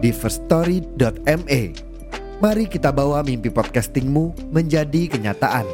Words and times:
di 0.00 0.10
firststory.me. 0.10 1.62
Mari 2.40 2.64
kita 2.72 2.88
bawa 2.88 3.20
mimpi 3.20 3.52
podcastingmu 3.52 4.48
menjadi 4.48 5.12
kenyataan. 5.12 5.68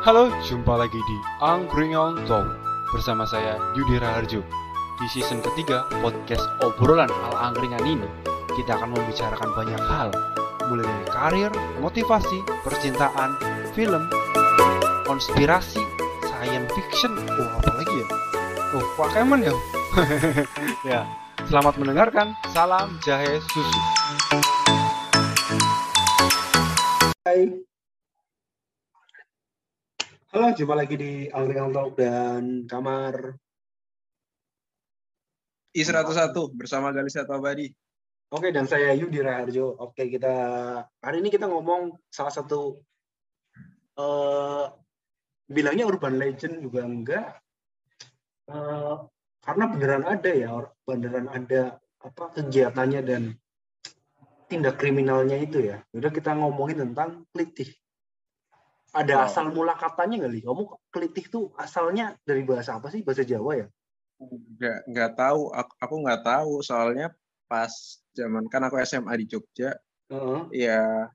Halo, 0.00 0.32
jumpa 0.48 0.80
lagi 0.80 0.96
di 0.96 1.16
Angkringan 1.44 2.24
Talk 2.24 2.46
bersama 2.94 3.28
saya 3.28 3.60
Yudi 3.76 4.00
Raharjo. 4.00 4.40
Di 4.96 5.06
season 5.12 5.44
ketiga 5.44 5.84
podcast 6.00 6.46
obrolan 6.64 7.12
ala 7.12 7.52
angkringan 7.52 7.84
ini, 7.84 8.08
kita 8.56 8.80
akan 8.80 8.96
membicarakan 8.96 9.52
banyak 9.52 9.82
hal, 9.92 10.08
mulai 10.72 10.88
dari 10.88 11.06
karir, 11.12 11.52
motivasi, 11.84 12.40
percintaan, 12.64 13.36
film, 13.76 14.08
konspirasi, 15.04 15.84
science 16.36 16.68
fiction, 16.76 17.12
oh 17.16 17.48
apa 17.48 17.70
lagi 17.80 17.94
ya? 17.96 18.06
Oh, 18.76 18.84
Pokemon 18.92 19.40
ya? 19.40 19.54
ya, 20.92 21.00
selamat 21.48 21.80
mendengarkan. 21.80 22.36
Salam 22.52 23.00
jahe 23.08 23.40
susu. 23.40 23.80
Hai. 27.24 27.56
Halo, 30.28 30.52
jumpa 30.52 30.76
lagi 30.76 31.00
di 31.00 31.12
Angkringan 31.32 31.72
Talk 31.72 31.96
dan 31.96 32.68
Kamar. 32.68 33.40
I101 35.72 36.36
bersama 36.52 36.92
Galis 36.92 37.16
Abadi. 37.16 37.72
Oke, 38.28 38.52
dan 38.52 38.68
saya 38.68 38.92
Yudi 38.92 39.24
Raharjo. 39.24 39.72
Oke, 39.80 40.12
kita 40.12 40.36
hari 41.00 41.16
ini 41.24 41.32
kita 41.32 41.48
ngomong 41.48 41.96
salah 42.12 42.32
satu 42.32 42.76
eh 43.96 44.85
bilangnya 45.46 45.86
urban 45.86 46.18
legend 46.18 46.62
juga 46.62 46.82
enggak. 46.82 47.26
Eh, 48.46 48.94
karena 49.42 49.64
beneran 49.70 50.04
ada 50.06 50.30
ya, 50.30 50.50
beneran 50.86 51.26
ada 51.30 51.78
apa 52.02 52.24
kegiatannya 52.34 53.00
dan 53.02 53.22
tindak 54.46 54.78
kriminalnya 54.78 55.38
itu 55.42 55.58
ya. 55.74 55.82
Udah 55.90 56.10
kita 56.10 56.34
ngomongin 56.38 56.90
tentang 56.90 57.26
kelitih. 57.34 57.74
Ada 58.94 59.14
Oh. 59.18 59.24
asal 59.26 59.50
mula 59.50 59.74
katanya 59.74 60.24
nggak, 60.24 60.32
Li? 60.32 60.40
Kamu 60.46 60.62
kelitih 60.94 61.26
tuh 61.26 61.44
asalnya 61.58 62.14
dari 62.22 62.46
bahasa 62.46 62.78
apa 62.78 62.88
sih? 62.88 63.02
Bahasa 63.02 63.26
Jawa 63.26 63.58
ya? 63.58 63.66
Nggak 64.22 64.78
nggak 64.88 65.10
tahu, 65.18 65.52
aku, 65.52 65.72
aku 65.76 65.94
nggak 66.06 66.22
tahu 66.24 66.52
soalnya 66.64 67.12
pas 67.46 67.70
zaman 68.16 68.48
kan 68.48 68.64
aku 68.64 68.80
SMA 68.80 69.12
di 69.20 69.26
Jogja, 69.28 69.76
Heeh. 70.08 70.40
ya 70.56 71.12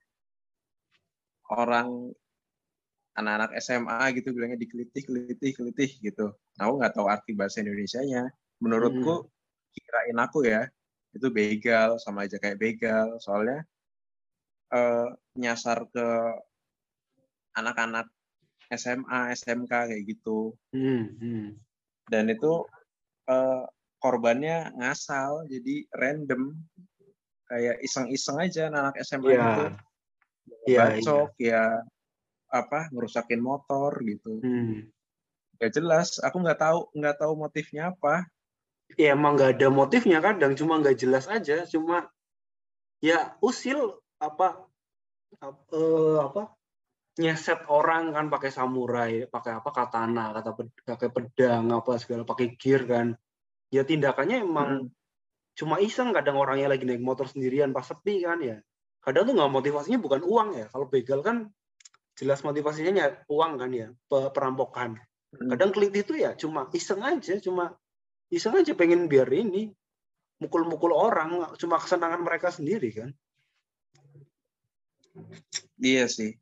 orang 1.50 2.14
anak-anak 3.12 3.50
SMA 3.60 3.98
gitu 4.16 4.32
bilangnya 4.32 4.56
dikelitih, 4.56 5.02
kelitih, 5.04 5.52
kelitih 5.52 5.90
gitu. 6.00 6.32
Aku 6.56 6.80
nggak 6.80 6.96
tahu 6.96 7.06
arti 7.08 7.36
bahasa 7.36 7.60
Indonesianya. 7.60 8.32
Menurutku 8.62 9.28
kirain 9.72 10.18
aku 10.20 10.44
ya 10.44 10.68
itu 11.12 11.28
begal 11.28 12.00
sama 12.00 12.24
aja 12.24 12.40
kayak 12.40 12.56
begal 12.56 13.20
soalnya 13.20 13.64
eh, 14.72 15.08
nyasar 15.36 15.84
ke 15.92 16.08
anak-anak 17.52 18.08
SMA, 18.72 19.36
SMK 19.36 19.72
kayak 19.92 20.04
gitu. 20.08 20.56
Hmm, 20.72 21.12
hmm. 21.20 21.46
dan 22.08 22.24
itu 22.32 22.64
eh, 23.28 23.64
korbannya 24.00 24.72
ngasal 24.80 25.46
jadi 25.46 25.86
random 25.94 26.56
kayak 27.46 27.76
iseng-iseng 27.84 28.40
aja 28.40 28.72
anak 28.72 28.96
SMA 29.04 29.28
Iya. 29.30 29.44
itu 29.44 29.64
Iya, 30.66 30.98
bacok 30.98 31.30
ya 31.38 31.64
apa 32.52 32.92
ngerusakin 32.92 33.40
motor 33.40 33.96
gitu 34.04 34.38
Hmm. 34.44 34.92
gak 35.56 35.72
jelas 35.72 36.20
aku 36.20 36.36
nggak 36.44 36.60
tahu 36.60 36.78
nggak 36.92 37.16
tahu 37.16 37.32
motifnya 37.32 37.96
apa 37.96 38.28
ya 39.00 39.16
emang 39.16 39.40
nggak 39.40 39.56
ada 39.56 39.68
motifnya 39.72 40.20
kadang 40.20 40.52
cuma 40.52 40.76
nggak 40.76 41.00
jelas 41.00 41.24
aja 41.32 41.64
cuma 41.64 42.12
ya 43.00 43.32
usil 43.40 43.96
apa 44.20 44.68
ap- 45.40 45.68
eh, 45.72 46.18
apa 46.20 46.52
nyeset 47.16 47.64
orang 47.68 48.12
kan 48.12 48.26
pakai 48.28 48.50
samurai 48.52 49.12
pakai 49.28 49.52
apa 49.60 49.70
katana 49.72 50.32
kata 50.36 50.50
pakai 50.84 51.08
pedang 51.12 51.72
apa 51.72 51.96
segala 52.00 52.24
pakai 52.28 52.56
gear 52.56 52.84
kan 52.84 53.16
ya 53.72 53.84
tindakannya 53.84 54.44
emang 54.44 54.70
Hmm. 54.88 54.92
cuma 55.56 55.76
iseng 55.80 56.16
kadang 56.16 56.36
orangnya 56.40 56.72
lagi 56.72 56.84
naik 56.88 57.04
motor 57.04 57.28
sendirian 57.28 57.72
pas 57.76 57.84
sepi 57.84 58.24
kan 58.24 58.40
ya 58.40 58.56
kadang 59.04 59.28
tuh 59.28 59.34
nggak 59.36 59.52
motivasinya 59.52 59.98
bukan 60.00 60.20
uang 60.24 60.48
ya 60.56 60.66
kalau 60.72 60.88
begal 60.88 61.20
kan 61.20 61.48
jelas 62.18 62.44
motivasinya 62.44 62.92
ya 62.92 63.08
uang 63.28 63.52
kan 63.60 63.70
ya 63.72 63.88
pe- 64.08 64.30
perampokan. 64.32 65.00
Hmm. 65.32 65.48
kadang 65.48 65.72
klit 65.72 65.96
itu 65.96 66.12
ya 66.12 66.36
cuma 66.36 66.68
iseng 66.76 67.00
aja 67.00 67.40
cuma 67.40 67.72
iseng 68.28 68.52
aja 68.52 68.76
pengen 68.76 69.08
biar 69.08 69.32
ini 69.32 69.72
mukul-mukul 70.36 70.92
orang 70.92 71.56
cuma 71.56 71.80
kesenangan 71.80 72.20
mereka 72.20 72.52
sendiri 72.52 72.92
kan. 72.92 73.10
Iya 75.80 76.04
sih. 76.08 76.36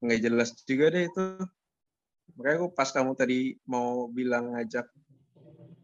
Nggak 0.00 0.20
jelas 0.24 0.48
juga 0.64 0.88
deh 0.88 1.04
itu. 1.04 1.26
Makanya 2.36 2.56
aku 2.64 2.68
pas 2.72 2.88
kamu 2.92 3.12
tadi 3.12 3.60
mau 3.68 4.08
bilang 4.08 4.56
ngajak 4.56 4.88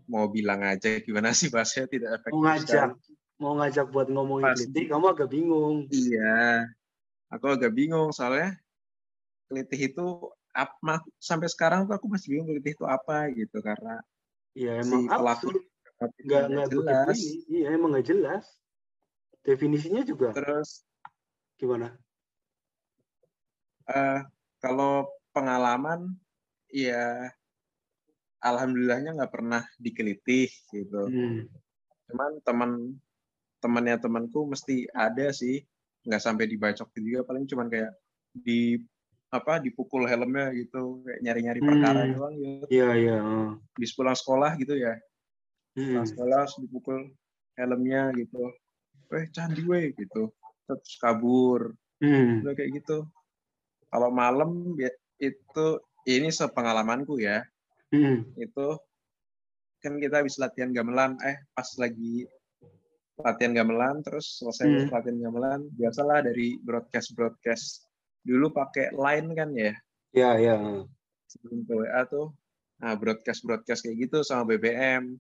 mau 0.09 0.29
bilang 0.33 0.65
aja 0.65 1.01
gimana 1.01 1.37
sih 1.37 1.53
bahasanya? 1.53 1.93
Tidak 1.93 2.11
efektif 2.13 2.33
mau 2.37 2.45
ngajak 2.49 2.89
sekali. 2.97 3.41
mau 3.43 3.53
ngajak 3.59 3.87
buat 3.91 4.09
ngomongin 4.09 4.53
Pasti. 4.55 4.81
kamu 4.89 5.07
agak 5.13 5.29
bingung. 5.29 5.77
Iya, 5.91 6.71
aku 7.33 7.47
agak 7.53 7.73
bingung 7.75 8.15
soalnya 8.15 8.62
kelitih 9.53 9.93
itu 9.93 10.07
apa 10.57 11.05
sampai 11.21 11.49
sekarang 11.53 11.85
tuh 11.85 11.97
aku 11.97 12.09
masih 12.09 12.33
bingung 12.33 12.49
kelitih 12.49 12.73
itu 12.77 12.85
apa 12.89 13.29
gitu 13.37 13.61
karena 13.61 14.01
ya 14.57 14.81
si 14.81 14.89
emang 14.89 15.05
pelaku 15.09 15.53
absurd 15.53 15.63
nggak 16.25 16.45
nggak 16.51 16.69
jelas. 16.73 17.19
iya 17.47 17.69
emang 17.77 17.95
nggak 17.95 18.09
jelas 18.09 18.45
definisinya 19.45 20.03
juga 20.03 20.33
Terus 20.33 20.89
gimana 21.61 21.95
eh 23.93 24.21
kalau 24.65 25.07
pengalaman 25.37 26.17
ya 26.73 27.31
alhamdulillahnya 28.43 29.15
nggak 29.15 29.33
pernah 29.33 29.63
dikelitih 29.79 30.51
gitu. 30.75 31.03
Hmm. 31.07 31.47
Cuman 32.11 32.33
teman 32.43 32.71
temannya 33.63 33.97
temanku 34.03 34.43
mesti 34.51 34.91
ada 34.91 35.31
sih 35.31 35.63
nggak 36.03 36.23
sampai 36.23 36.51
dibacok 36.51 36.91
juga 36.99 37.23
paling 37.23 37.47
cuman 37.47 37.71
kayak 37.71 37.95
di 38.35 38.83
apa 39.33 39.65
dipukul 39.65 40.05
helmnya 40.05 40.53
gitu 40.53 41.01
kayak 41.09 41.21
nyari-nyari 41.25 41.61
perkara 41.65 42.01
Hmm. 42.05 42.13
doang 42.13 42.35
gitu. 42.37 42.65
iya 42.69 42.89
iya. 42.93 43.17
Di 43.73 43.87
pulang 43.97 44.13
sekolah 44.13 44.51
gitu 44.61 44.77
ya. 44.77 44.93
Hmm. 45.73 45.89
Pulang 45.97 46.09
sekolah 46.09 46.43
dipukul 46.61 46.99
helmnya 47.57 48.13
gitu. 48.13 48.53
Weh 49.09 49.25
candi 49.33 49.65
weh 49.65 49.97
gitu. 49.97 50.29
Terus 50.69 50.93
kabur. 51.01 51.73
Hmm. 52.05 52.45
Udah 52.45 52.53
kayak 52.53 52.77
gitu. 52.77 53.09
Kalau 53.89 54.13
malam 54.13 54.77
ya- 54.77 54.93
itu 55.17 55.67
ini 56.05 56.29
sepengalamanku 56.29 57.17
ya. 57.17 57.41
Hmm. 57.89 58.29
Itu 58.37 58.77
kan 59.81 59.97
kita 59.97 60.21
habis 60.21 60.37
latihan 60.37 60.71
gamelan 60.71 61.17
eh 61.25 61.41
pas 61.51 61.67
lagi 61.81 62.29
latihan 63.19 63.53
gamelan 63.53 64.05
terus 64.05 64.39
selesai 64.39 64.65
Hmm. 64.69 64.89
latihan 64.93 65.19
gamelan 65.19 65.61
biasalah 65.73 66.21
dari 66.21 66.61
broadcast 66.61 67.17
broadcast 67.17 67.89
dulu 68.23 68.55
pakai 68.55 68.95
line 68.95 69.29
kan 69.35 69.51
ya? 69.55 69.75
Iya 70.15 70.31
iya. 70.39 70.57
Sebelum 71.27 71.67
ke 71.67 71.75
WA 71.75 72.03
tuh 72.07 72.31
nah 72.83 72.99
broadcast 72.99 73.47
broadcast 73.47 73.87
kayak 73.87 74.11
gitu 74.11 74.27
sama 74.27 74.43
BBM 74.49 75.15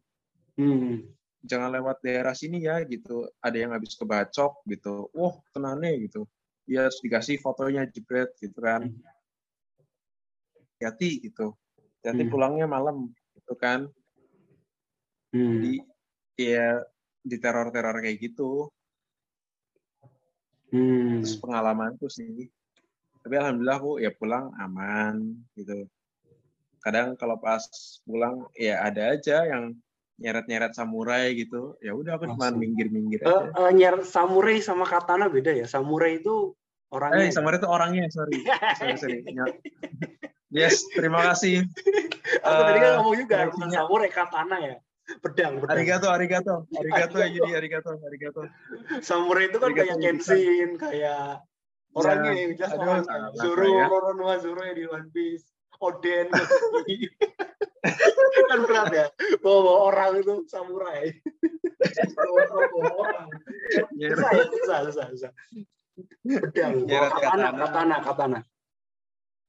Hmm. 0.53 1.09
jangan 1.41 1.73
lewat 1.73 2.05
daerah 2.05 2.37
sini 2.37 2.61
ya 2.61 2.85
gitu. 2.85 3.25
Ada 3.41 3.57
yang 3.57 3.73
habis 3.73 3.97
kebacok 3.97 4.61
gitu. 4.69 5.09
Wah 5.17 5.33
tenane 5.51 5.97
gitu. 6.05 6.29
Ya 6.69 6.87
harus 6.87 7.01
dikasih 7.01 7.41
fotonya 7.41 7.89
jebret 7.89 8.37
gitu 8.39 8.59
kan. 8.61 8.93
Hmm. 8.93 9.01
hati 10.83 11.23
gitu. 11.23 11.55
Hati 12.03 12.23
Hmm. 12.27 12.31
pulangnya 12.31 12.67
malam 12.69 13.15
gitu 13.33 13.55
kan. 13.57 13.89
Hmm. 15.33 15.65
di 15.65 15.81
ya 16.37 16.85
di 17.25 17.37
teror-teror 17.41 18.05
kayak 18.05 18.19
gitu. 18.21 18.69
Hmm. 20.69 21.21
terus 21.21 21.37
pengalamanku 21.37 22.09
sih 22.09 22.49
tapi 23.23 23.35
alhamdulillah 23.35 23.79
aku 23.79 23.93
ya 23.99 24.11
pulang 24.11 24.51
aman 24.57 25.23
gitu 25.55 25.87
kadang 26.79 27.15
kalau 27.15 27.39
pas 27.39 27.63
pulang 28.03 28.51
ya 28.53 28.83
ada 28.83 29.15
aja 29.15 29.47
yang 29.47 29.79
nyeret-nyeret 30.19 30.71
samurai 30.73 31.31
gitu 31.33 31.75
ya 31.79 31.95
udah 31.95 32.15
aku 32.15 32.27
cuma 32.29 32.51
minggir-minggir 32.51 33.19
Eh, 33.19 33.27
aja 33.27 33.47
eh, 33.49 33.71
nyer 33.73 34.03
samurai 34.03 34.59
sama 34.59 34.83
katana 34.83 35.27
beda 35.27 35.51
ya. 35.51 35.67
Samurai 35.67 36.19
itu 36.19 36.55
orangnya. 36.91 37.23
eh 37.23 37.31
samurai 37.31 37.59
itu 37.59 37.67
orangnya 37.67 38.05
sorry 38.09 38.39
sorry, 38.77 38.95
sorry. 38.99 39.19
Ya. 39.25 39.47
yes 40.53 40.85
terima 40.91 41.23
kasih 41.25 41.65
Aku 42.43 42.61
tadi 42.61 42.79
kan 42.79 42.91
Eh, 42.93 42.97
ngomong 42.99 43.17
juga 43.17 43.37
bukan 43.49 43.71
samurai 43.71 44.11
katana 44.11 44.57
ya. 44.59 44.77
Pedang, 45.19 45.59
pedang. 45.59 45.75
arigato 45.75 46.07
arigato 46.09 46.55
arigato 46.73 47.17
ya 47.19 47.29
Yudi 47.29 47.51
arigato 47.53 47.91
arigato 48.01 48.41
Samurai 49.01 49.47
itu 49.47 49.59
kan 49.59 49.71
Arigato 49.71 49.87
kayak. 49.91 50.03
Kenshin, 50.03 50.71
kayak 50.77 51.43
orangnya 51.93 52.33
Ya, 52.33 52.41
yang 52.41 52.53
jelas 52.56 52.71
salah 52.73 53.05
Zoro. 53.37 53.69
Roronoa 53.69 54.35
Zoro 54.39 54.62
yang 54.62 54.77
di 54.77 54.85
One 54.87 55.09
Piece. 55.11 55.47
Oden. 55.83 56.31
kan 58.49 58.59
berat 58.62 58.87
ya. 58.94 59.06
Bawa, 59.43 59.91
orang 59.91 60.23
itu 60.23 60.47
samurai. 60.47 61.11
Orang. 62.79 63.27
Nyeret- 63.93 64.15
Susah 64.15 64.47
susah, 64.47 64.79
susah, 64.87 65.06
susah. 65.11 65.33
Pedang, 66.23 66.87
Nyeret 66.87 67.12
katana, 67.12 67.49
katana. 67.53 67.97
katana, 68.00 68.39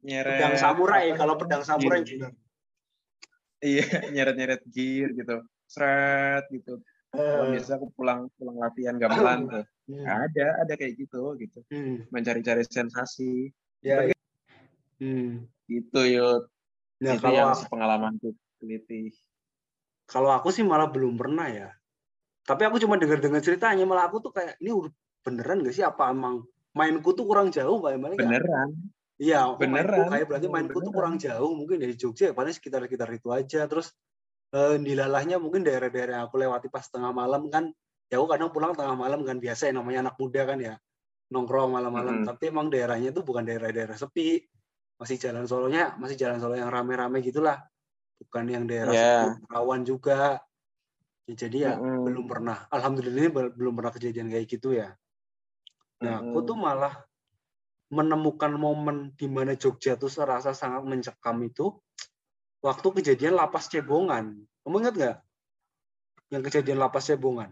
nyeret 0.04 0.36
Pedang 0.36 0.56
samurai, 0.60 1.06
kalau 1.16 1.40
pedang 1.40 1.64
samurai 1.64 2.04
benar. 2.04 2.34
iya 3.64 3.88
nyeret-nyeret 4.12 4.60
gear 4.68 5.16
gitu 5.16 5.40
seret 5.72 6.44
gitu 6.52 6.84
kalau 7.14 7.46
Eh, 7.46 7.50
biasa 7.54 7.72
aku 7.78 7.88
pulang 7.94 8.26
pulang 8.42 8.58
latihan 8.58 8.98
gamelan 8.98 9.46
tuh 9.46 9.64
hmm, 9.86 10.06
ada 10.06 10.46
ada 10.66 10.74
kayak 10.74 10.98
gitu 10.98 11.38
gitu 11.38 11.62
hmm, 11.70 12.10
mencari-cari 12.10 12.66
sensasi 12.66 13.54
ya, 13.86 14.10
ya. 14.10 14.18
Hmm. 14.98 15.46
gitu 15.70 16.00
yuk 16.10 16.50
Nah, 17.04 17.20
itu 17.20 17.26
kalau 17.26 17.36
yang 17.36 17.52
aku- 17.52 17.68
pengalamanku 17.68 18.28
teliti 18.64 19.12
Kalau 20.08 20.32
aku 20.32 20.52
sih 20.56 20.64
malah 20.64 20.88
belum 20.92 21.16
pernah 21.20 21.48
ya. 21.52 21.70
Tapi 22.44 22.64
aku 22.68 22.80
cuma 22.80 22.96
dengar-dengar 23.00 23.40
ceritanya 23.40 23.84
malah 23.88 24.08
aku 24.12 24.20
tuh 24.20 24.32
kayak 24.36 24.60
ini 24.60 24.72
beneran 25.24 25.64
gak 25.64 25.76
sih 25.76 25.84
apa 25.84 26.12
emang 26.12 26.44
mainku 26.76 27.16
tuh 27.16 27.24
kurang 27.24 27.52
jauh 27.52 27.80
Pak 27.80 27.92
Emang 27.96 28.16
nggak? 28.16 28.24
beneran 28.24 28.70
Iya, 29.20 29.52
mainku 29.56 29.60
beneran. 29.64 30.08
kayak 30.12 30.26
berarti 30.28 30.48
mainku 30.52 30.80
tuh 30.80 30.92
beneran. 30.92 30.96
kurang 30.96 31.16
jauh 31.20 31.52
mungkin 31.56 31.78
dari 31.80 31.96
Jogja 31.96 32.32
ya, 32.32 32.34
paling 32.36 32.52
sekitar-sekitar 32.56 33.10
itu 33.16 33.28
aja. 33.32 33.62
Terus 33.68 33.88
eh, 34.54 34.78
dilalahnya 34.78 35.42
mungkin 35.42 35.66
daerah-daerah 35.66 36.30
aku 36.30 36.38
lewati 36.38 36.70
pas 36.70 36.86
tengah 36.86 37.10
malam 37.10 37.50
kan. 37.50 37.74
Ya 38.08 38.22
aku 38.22 38.30
kadang 38.30 38.54
pulang 38.54 38.78
tengah 38.78 38.94
malam 38.94 39.26
kan 39.26 39.42
biasa 39.42 39.70
ya 39.70 39.74
namanya 39.74 40.10
anak 40.10 40.16
muda 40.22 40.46
kan 40.46 40.62
ya 40.62 40.78
nongkrong 41.34 41.74
malam-malam. 41.74 42.22
Mm-mm. 42.22 42.30
Tapi 42.30 42.44
emang 42.54 42.70
daerahnya 42.70 43.10
tuh 43.10 43.26
bukan 43.26 43.42
daerah-daerah 43.42 43.98
sepi. 43.98 44.46
Masih 45.02 45.18
jalan 45.18 45.50
solonya, 45.50 45.98
masih 45.98 46.16
jalan 46.16 46.38
solo 46.38 46.54
yang 46.54 46.70
rame-rame 46.70 47.26
gitulah. 47.26 47.58
Bukan 48.22 48.46
yang 48.48 48.70
daerah 48.70 48.94
Yeah. 48.94 49.34
sepi, 49.34 49.50
rawan 49.50 49.82
juga. 49.82 50.40
Ya, 51.26 51.34
jadi 51.34 51.58
ya 51.58 51.74
Mm-mm. 51.82 52.06
belum 52.06 52.26
pernah. 52.30 52.70
Alhamdulillah 52.70 53.22
ini 53.26 53.32
bel- 53.34 53.56
belum 53.58 53.74
pernah 53.74 53.92
kejadian 53.96 54.30
kayak 54.30 54.46
gitu 54.46 54.78
ya. 54.78 54.94
Nah, 56.04 56.22
aku 56.22 56.40
Mm-mm. 56.44 56.48
tuh 56.48 56.58
malah 56.60 56.94
menemukan 57.90 58.54
momen 58.54 59.18
di 59.18 59.26
mana 59.26 59.58
Jogja 59.58 59.98
tuh 59.98 60.10
serasa 60.10 60.54
sangat 60.54 60.86
mencekam 60.86 61.38
itu 61.46 61.74
waktu 62.64 62.88
kejadian 63.04 63.36
lapas 63.36 63.68
cebongan. 63.68 64.40
Kamu 64.64 64.76
ingat 64.80 64.96
nggak? 64.96 65.18
Yang 66.32 66.44
kejadian 66.50 66.80
lapas 66.80 67.04
cebongan. 67.12 67.52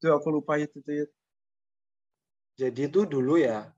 Tuh 0.00 0.14
aku 0.14 0.30
lupa 0.30 0.56
itu. 0.56 0.78
Yud. 0.80 1.10
Jadi 2.56 2.80
itu 2.86 3.04
dulu 3.04 3.36
ya 3.40 3.68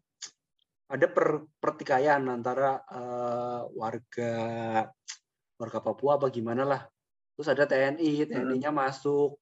ada 0.92 1.06
per, 1.08 1.48
pertikaian 1.56 2.20
antara 2.28 2.84
eh, 2.84 3.60
warga 3.72 4.34
warga 5.56 5.78
Papua 5.80 6.20
apa 6.20 6.28
gimana 6.28 6.68
lah. 6.68 6.82
Terus 7.32 7.48
ada 7.48 7.64
TNI, 7.64 8.28
TNI-nya 8.28 8.68
masuk. 8.68 9.40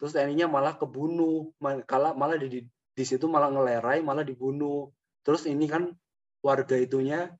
Terus 0.00 0.16
TNI-nya 0.16 0.48
malah 0.48 0.80
kebunuh, 0.80 1.52
mal- 1.60 1.84
kalah 1.84 2.16
malah 2.16 2.40
di, 2.40 2.48
di 2.48 2.60
di 2.96 3.04
situ 3.04 3.28
malah 3.28 3.52
ngelerai, 3.52 4.00
malah 4.00 4.24
dibunuh. 4.24 4.88
Terus 5.20 5.44
ini 5.44 5.68
kan 5.68 5.92
warga 6.40 6.80
itunya 6.80 7.36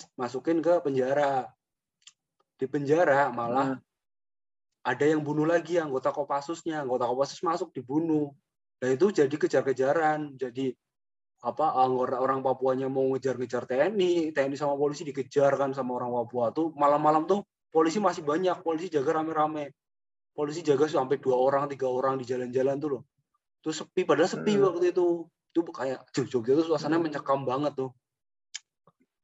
dimasukin 0.00 0.60
ke 0.60 0.80
penjara. 0.84 1.48
Di 2.56 2.64
penjara 2.64 3.28
malah 3.32 3.76
ada 4.86 5.04
yang 5.04 5.20
bunuh 5.20 5.44
lagi 5.44 5.76
anggota 5.76 6.12
Kopassusnya, 6.14 6.84
anggota 6.84 7.04
Kopassus 7.04 7.42
masuk 7.44 7.72
dibunuh. 7.74 8.32
Nah 8.80 8.88
itu 8.92 9.12
jadi 9.12 9.32
kejar-kejaran, 9.32 10.36
jadi 10.40 10.72
apa 11.44 11.76
anggota 11.76 12.16
orang 12.16 12.40
Papuanya 12.40 12.88
mau 12.88 13.12
ngejar-ngejar 13.12 13.68
TNI, 13.68 14.32
TNI 14.32 14.56
sama 14.56 14.72
polisi 14.76 15.04
dikejar 15.04 15.52
kan 15.60 15.76
sama 15.76 16.00
orang 16.00 16.12
Papua 16.24 16.48
tuh 16.52 16.72
malam-malam 16.72 17.28
tuh 17.28 17.44
polisi 17.68 18.00
masih 18.00 18.24
banyak, 18.24 18.56
polisi 18.64 18.88
jaga 18.88 19.20
rame-rame, 19.20 19.76
polisi 20.32 20.64
jaga 20.64 20.88
sampai 20.88 21.20
dua 21.20 21.36
orang, 21.36 21.68
tiga 21.68 21.92
orang 21.92 22.16
di 22.16 22.24
jalan-jalan 22.24 22.80
tuh 22.80 22.88
loh. 22.88 23.02
Tuh 23.60 23.74
sepi, 23.74 24.08
padahal 24.08 24.30
sepi 24.32 24.56
Hmm. 24.56 24.64
waktu 24.70 24.96
itu. 24.96 25.28
Tuh 25.52 25.62
kayak 25.72 26.08
Jog- 26.12 26.28
Jogja 26.28 26.52
tuh 26.56 26.66
suasananya 26.72 27.04
mencekam 27.04 27.44
banget 27.44 27.76
tuh. 27.76 27.90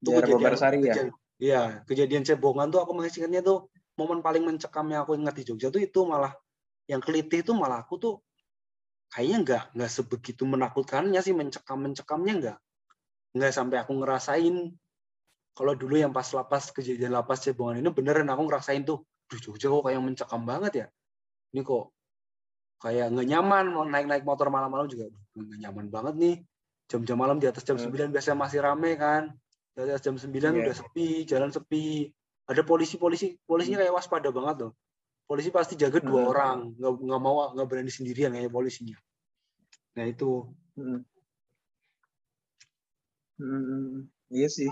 Itu 0.03 0.11
Daerah 0.11 0.29
Babarsari 0.35 0.77
ya? 0.83 0.95
kejadian- 0.99 1.15
Iya, 1.43 1.63
kejadian 1.87 2.23
cebongan 2.23 2.71
tuh 2.71 2.81
aku 2.83 2.93
masih 2.95 3.23
ingatnya 3.23 3.43
tuh 3.43 3.67
momen 3.99 4.23
paling 4.23 4.47
mencekam 4.47 4.87
yang 4.91 5.03
aku 5.03 5.19
ingat 5.19 5.35
di 5.35 5.43
Jogja 5.43 5.75
tuh 5.75 5.83
itu 5.83 6.01
malah 6.07 6.31
yang 6.87 7.03
kelitih 7.03 7.43
tuh 7.43 7.55
malah 7.59 7.83
aku 7.83 7.99
tuh 7.99 8.15
kayaknya 9.11 9.39
nggak 9.43 9.63
nggak 9.75 9.91
sebegitu 9.91 10.43
menakutkannya 10.47 11.19
sih 11.19 11.35
mencekam 11.35 11.83
mencekamnya 11.83 12.33
nggak. 12.39 12.59
Nggak 13.35 13.53
sampai 13.53 13.77
aku 13.83 13.93
ngerasain. 13.99 14.57
Kalau 15.53 15.73
dulu 15.77 15.99
yang 16.01 16.15
pas 16.15 16.25
lapas 16.33 16.71
kejadian 16.73 17.13
lapas 17.13 17.43
cebongan 17.43 17.83
ini 17.83 17.91
beneran 17.91 18.31
aku 18.31 18.43
ngerasain 18.47 18.87
tuh 18.87 19.03
duh 19.27 19.41
Jogja 19.43 19.67
kok 19.69 19.83
kayak 19.85 19.99
mencekam 19.99 20.43
banget 20.47 20.73
ya? 20.79 20.87
Ini 21.53 21.61
kok 21.61 21.91
kayak 22.79 23.07
nggak 23.13 23.27
nyaman 23.29 23.65
mau 23.71 23.83
naik 23.85 24.07
naik 24.07 24.25
motor 24.25 24.47
malam-malam 24.49 24.87
juga 24.87 25.11
"Duh, 25.35 25.43
nggak 25.43 25.59
nyaman 25.59 25.87
banget 25.91 26.15
nih. 26.23 26.35
Jam-jam 26.87 27.19
malam 27.19 27.43
di 27.43 27.47
atas 27.51 27.67
jam 27.67 27.77
Hmm. 27.77 27.91
9 27.91 28.15
biasanya 28.15 28.39
masih 28.39 28.59
rame 28.63 28.95
kan 28.95 29.35
di 29.73 29.81
atas 29.81 30.05
jam 30.05 30.17
9 30.21 30.53
Iya. 30.53 30.69
udah 30.69 30.77
sepi 30.77 31.09
jalan 31.25 31.49
sepi. 31.49 32.13
Ada 32.45 32.63
polisi-polisi 32.67 33.39
polisinya 33.47 33.81
kayak 33.81 33.95
waspada 33.97 34.29
banget 34.29 34.69
loh. 34.69 34.73
Polisi 35.25 35.49
pasti 35.49 35.79
jaga 35.79 36.03
dua 36.03 36.21
Hmm. 36.27 36.31
orang. 36.35 36.57
Nggak 36.77 36.93
nggak 37.09 37.21
mau 37.23 37.35
nggak 37.57 37.69
berani 37.71 37.89
sendirian 37.89 38.35
kayak 38.37 38.53
polisinya. 38.53 38.99
Nah 39.97 40.05
itu. 40.05 40.53
Mm. 40.77 41.01
Mm, 43.41 44.07
Iya 44.31 44.49
sih. 44.49 44.69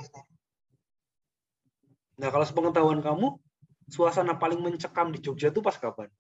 nah 2.21 2.29
kalau 2.29 2.45
sepengetahuan 2.45 3.01
kamu 3.01 3.41
suasana 3.89 4.37
paling 4.37 4.61
mencekam 4.61 5.09
di 5.09 5.25
Jogja 5.25 5.49
tuh 5.49 5.65
pas 5.65 5.73
kapan? 5.75 6.13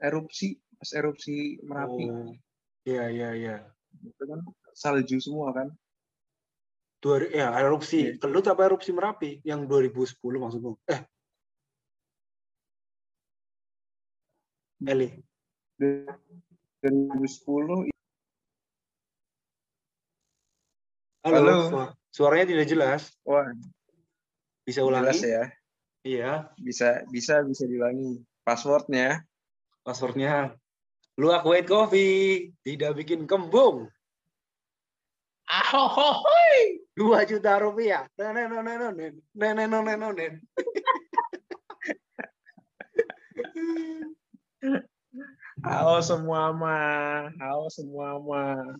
Erupsi, 0.00 0.56
pas 0.80 0.90
erupsi 0.96 1.60
Merapi. 1.60 2.04
Oh. 2.08 2.32
Iya 2.88 3.04
iya 3.12 3.28
iya. 3.36 3.56
Itu 4.00 4.24
kan 4.24 4.40
salju 4.72 5.20
semua 5.20 5.52
kan. 5.52 5.68
Dua 7.00 7.24
ya 7.32 7.48
erupsi. 7.56 8.12
Iya. 8.12 8.20
kelut 8.20 8.44
apa 8.44 8.68
erupsi 8.68 8.92
Merapi 8.92 9.40
yang 9.42 9.64
2010 9.64 10.20
maksudmu 10.20 10.76
eh. 10.92 11.00
Eli. 14.84 15.08
2010 15.80 17.88
halo, 21.24 21.36
Halo. 21.36 21.56
Suar- 21.68 21.94
suaranya 22.12 22.46
tidak 22.48 22.66
jelas. 22.68 23.02
Wah. 23.24 23.48
Bisa 24.64 24.84
ulangi? 24.84 25.16
jelas 25.16 25.20
ya. 25.24 25.44
iya. 26.04 26.32
Bisa 26.56 27.04
bisa 27.12 27.44
bisa 27.44 27.64
diulangi. 27.68 28.24
Passwordnya. 28.44 29.24
Passwordnya. 29.84 30.56
Lu 31.20 31.28
akuin 31.32 31.64
coffee 31.68 32.52
tidak 32.64 33.04
bikin 33.04 33.28
kembung. 33.28 33.88
Ahohoy! 35.44 36.79
Dua 37.00 37.24
juta 37.24 37.56
rupiah 37.56 38.04
Halo 45.64 45.96
semua 46.04 46.52
mah, 46.52 47.32
halo 47.40 47.68
semua 47.72 48.20
mah. 48.20 48.76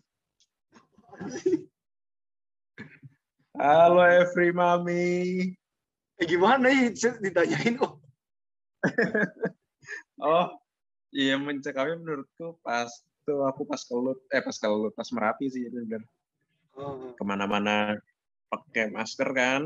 Halo 3.57 4.01
every 4.05 4.53
mami. 4.53 5.53
eh, 6.21 6.27
gimana 6.29 6.69
nih 6.69 6.93
ditanyain 6.97 7.81
kok 7.81 7.97
Oh, 10.21 10.53
iya 11.17 11.41
mencekamnya 11.41 11.97
menurutku 11.97 12.61
pas 12.61 12.89
tuh 13.25 13.49
aku 13.49 13.65
pas 13.65 13.81
kelut, 13.81 14.21
eh 14.29 14.45
pas 14.45 14.57
kelut, 14.61 14.93
pas 14.93 15.09
merapi 15.17 15.49
sih 15.49 15.65
itu 15.65 15.81
bener. 15.89 16.05
Oh, 16.77 17.13
Ke 17.17 17.25
mana-mana 17.25 17.97
pakai 18.51 18.91
masker 18.91 19.31
kan, 19.31 19.63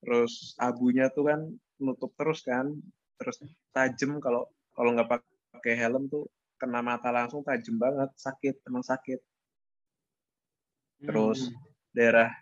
terus 0.00 0.56
abunya 0.56 1.12
tuh 1.12 1.28
kan 1.28 1.40
nutup 1.76 2.16
terus 2.16 2.40
kan, 2.40 2.72
terus 3.20 3.36
tajam 3.76 4.16
kalau 4.18 4.48
kalau 4.72 4.96
nggak 4.96 5.20
pakai 5.52 5.74
helm 5.76 6.08
tuh 6.08 6.24
kena 6.56 6.80
mata 6.80 7.12
langsung 7.12 7.44
tajam 7.44 7.76
banget, 7.76 8.08
sakit, 8.16 8.64
emang 8.64 8.80
sakit. 8.80 9.20
Terus 11.04 11.52
hmm. 11.52 11.56
daerah 11.92 12.32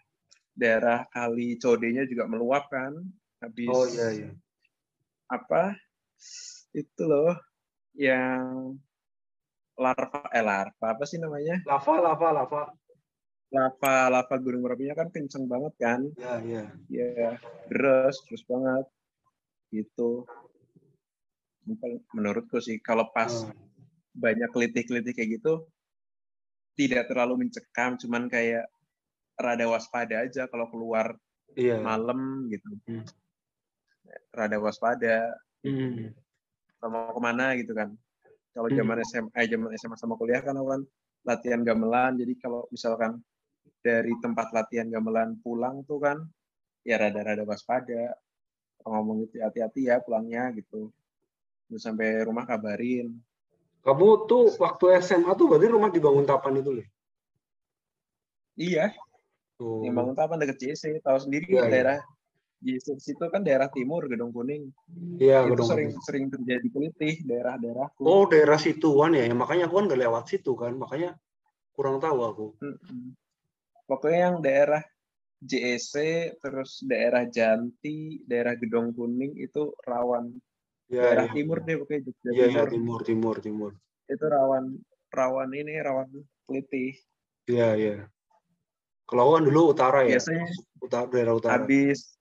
daerah 0.55 1.03
kali 1.11 1.59
Codenya 1.59 2.07
juga 2.07 2.31
meluap 2.31 2.71
kan 2.71 2.95
habis 3.43 3.67
Oh 3.67 3.85
iya 3.91 4.09
iya. 4.15 4.31
apa 5.27 5.75
itu 6.71 7.03
loh 7.03 7.35
yang 7.99 8.79
larva 9.75 10.31
eh 10.31 10.43
larva 10.43 10.87
apa 10.95 11.03
sih 11.03 11.19
namanya 11.19 11.59
Lava 11.67 11.95
lava 11.99 12.29
lava. 12.31 12.63
Lava 13.53 13.97
lava 14.09 14.37
gunung 14.41 14.63
merapinya 14.65 14.95
kan 14.97 15.09
kenceng 15.13 15.45
banget 15.51 15.75
kan 15.77 16.01
Ya 16.17 16.35
iya. 16.45 16.63
ya 16.89 17.31
deras 17.69 18.17
terus 18.29 18.45
banget 18.47 18.87
gitu 19.73 20.25
menurutku 22.13 22.61
sih 22.61 22.77
kalau 22.81 23.09
pas 23.13 23.33
Oh, 23.33 23.53
banyak 24.15 24.53
kelitih-kelitih 24.53 25.17
kayak 25.17 25.31
gitu 25.41 25.67
tidak 26.79 27.09
terlalu 27.11 27.47
mencekam 27.47 27.97
cuman 27.99 28.29
kayak 28.31 28.69
rada 29.41 29.67
waspada 29.67 30.23
aja 30.23 30.47
kalau 30.47 30.71
keluar 30.71 31.19
Iya. 31.55 31.79
malam 31.83 32.51
gitu 32.51 32.67
Hmm. 32.87 33.07
rada 34.35 34.59
waspada 34.61 35.35
Hmm. 35.65 36.13
mau 36.85 37.17
ke 37.17 37.21
mana 37.23 37.57
gitu 37.57 37.73
kan 37.73 37.97
kalau 38.53 38.69
Hmm. 38.69 38.77
zaman 38.77 38.99
SMA 39.09 39.31
eh, 39.41 39.49
zaman 39.49 39.71
SMA 39.81 39.97
sama 39.97 40.15
kuliah 40.21 40.45
kan 40.45 40.53
aku 40.59 40.69
kan 40.77 40.83
latihan 41.25 41.65
gamelan 41.65 42.21
jadi 42.21 42.37
kalau 42.37 42.69
misalkan 42.69 43.25
dari 43.85 44.17
tempat 44.17 44.49
latihan 44.57 44.89
gamelan 44.89 45.37
pulang 45.45 45.85
tuh 45.85 46.01
kan 46.01 46.25
ya 46.81 46.97
rada-rada 46.97 47.45
waspada 47.45 48.17
ngomong 48.81 49.29
gitu 49.29 49.45
hati-hati 49.45 49.93
ya 49.93 50.01
pulangnya 50.01 50.49
gitu 50.57 50.89
terus 51.69 51.85
sampai 51.85 52.25
rumah 52.25 52.49
kabarin 52.49 53.13
Kamu 53.85 54.25
tuh 54.25 54.49
waktu 54.57 54.97
SMA 55.05 55.37
tuh 55.37 55.45
berarti 55.45 55.69
rumah 55.69 55.93
dibangun 55.93 56.25
tapan 56.25 56.57
itu 56.57 56.81
loh. 56.81 56.87
iya 58.57 58.97
Tuh. 59.61 59.85
yang 59.85 59.93
bangun 59.93 60.17
tapan 60.17 60.41
deket 60.41 60.57
JC 60.57 61.05
tahu 61.05 61.19
sendiri 61.21 61.53
iya. 61.53 61.69
daerah 61.69 61.99
JC 62.65 62.97
situ 62.97 63.21
kan 63.29 63.45
daerah 63.45 63.69
timur 63.69 64.09
Gedung 64.09 64.33
Kuning 64.33 64.73
Iya, 65.21 65.45
itu 65.45 65.53
gedung 65.53 65.69
sering 65.69 65.89
gedung. 65.93 66.05
sering 66.09 66.25
terjadi 66.33 66.67
kelitih 66.73 67.15
daerah-daerahku 67.29 68.01
Oh, 68.03 68.25
daerah 68.25 68.57
situan 68.57 69.13
ya. 69.13 69.29
ya. 69.29 69.37
Makanya 69.37 69.69
aku 69.69 69.79
kan 69.79 69.85
gak 69.93 70.01
lewat 70.01 70.25
situ 70.33 70.57
kan. 70.57 70.73
Makanya 70.75 71.15
kurang 71.77 72.01
tahu 72.01 72.19
aku. 72.25 72.47
Pokoknya 73.85 74.21
yang 74.31 74.37
daerah 74.41 74.83
JEC, 75.39 75.95
terus 76.41 76.81
daerah 76.83 77.29
Janti, 77.29 78.25
daerah 78.25 78.57
Gedong 78.57 78.97
Kuning 78.97 79.37
itu 79.37 79.77
rawan. 79.85 80.33
Ya, 80.89 81.01
daerah 81.13 81.27
iya. 81.29 81.35
timur 81.37 81.59
deh 81.61 81.77
pokoknya 81.81 82.01
Jogja 82.05 82.29
Iya, 82.29 82.45
iya, 82.45 82.63
timur. 82.65 82.69
timur, 82.69 83.01
timur, 83.05 83.37
timur. 83.41 83.71
Itu 84.05 84.25
rawan 84.25 84.65
rawan 85.09 85.51
ini 85.53 85.81
rawan 85.81 86.09
kelitih. 86.45 86.93
Iya, 87.45 87.69
iya. 87.77 87.97
Kalau 89.05 89.37
kan 89.37 89.45
dulu 89.45 89.77
utara 89.77 90.05
ya. 90.09 90.17
Biasanya 90.17 90.49
Utara, 90.81 91.05
daerah 91.09 91.35
utara. 91.37 91.53
habis 91.61 92.17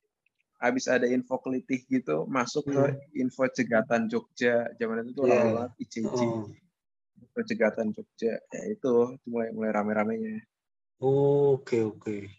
habis 0.59 0.87
ada 0.87 1.07
info 1.07 1.39
kelitih 1.39 1.83
gitu 1.87 2.23
masuk 2.27 2.71
ke 2.71 2.83
Hmm. 2.91 3.19
info 3.19 3.47
cegatan 3.47 4.07
Jogja. 4.07 4.67
Zaman 4.75 5.07
itu 5.07 5.11
tuh 5.15 5.27
Iya. 5.27 5.39
banget 5.43 5.71
ICJ. 5.79 6.19
Oh. 6.23 6.47
Info 7.19 7.39
cegatan 7.43 7.87
Jogja. 7.91 8.35
Ya 8.39 8.61
itu 8.67 8.93
mulai 9.27 9.51
mulai 9.51 9.71
rame-ramenya. 9.71 10.43
Oke, 11.01 11.81
oke. 11.81 12.29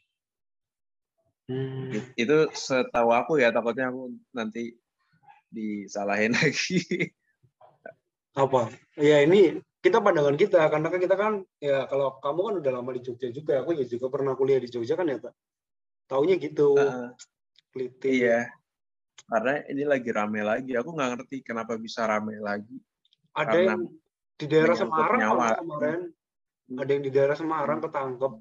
Hmm. 1.45 1.93
Itu 2.17 2.49
setahu 2.57 3.13
aku 3.13 3.37
ya 3.37 3.53
takutnya 3.53 3.93
aku 3.93 4.15
nanti 4.33 4.77
disalahin 5.53 6.33
lagi. 6.39 6.81
Apa? 8.35 8.73
Ya 8.99 9.23
ini 9.23 9.61
kita 9.85 10.01
pandangan 10.01 10.35
kita 10.35 10.65
karena 10.73 10.89
kan 10.89 11.01
kita 11.01 11.15
kan 11.15 11.33
ya 11.61 11.85
kalau 11.87 12.17
kamu 12.19 12.41
kan 12.41 12.55
udah 12.65 12.73
lama 12.73 12.91
di 12.97 13.05
Jogja 13.05 13.29
juga, 13.29 13.61
aku 13.61 13.77
ya 13.77 13.85
juga 13.85 14.09
pernah 14.09 14.33
kuliah 14.33 14.59
di 14.59 14.73
Jogja 14.73 14.97
kan 14.97 15.07
ya, 15.07 15.21
tak? 15.21 15.35
Taunya 16.09 16.41
gitu, 16.41 16.75
kelitih. 17.73 18.13
Iya. 18.25 18.41
Karena 19.25 19.65
ini 19.69 19.85
lagi 19.85 20.11
rame 20.13 20.41
lagi. 20.45 20.73
Aku 20.77 20.93
nggak 20.93 21.11
ngerti 21.17 21.37
kenapa 21.45 21.77
bisa 21.77 22.05
rame 22.05 22.41
lagi. 22.41 22.77
Ada 23.37 23.51
Karena 23.53 23.69
yang 23.73 23.83
di 24.35 24.47
daerah 24.51 24.77
Semarang 24.77 25.21
kemarin. 25.21 26.01
Ada 26.73 26.90
yang 26.97 27.04
di 27.04 27.12
daerah 27.12 27.37
Semarang 27.37 27.85
ketangkep. 27.85 28.33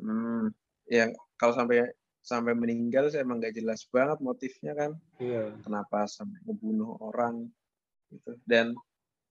Hmm. 0.00 0.48
Ya 0.88 1.12
kalau 1.36 1.52
sampai 1.52 1.92
sampai 2.22 2.54
meninggal 2.54 3.10
saya 3.10 3.26
emang 3.26 3.42
nggak 3.42 3.58
jelas 3.58 3.84
banget 3.92 4.18
motifnya 4.24 4.72
kan. 4.72 4.90
Iya. 5.20 5.52
Kenapa 5.60 6.08
sampai 6.08 6.38
ngebunuh 6.48 6.96
orang 7.02 7.50
gitu. 8.08 8.38
Dan 8.48 8.72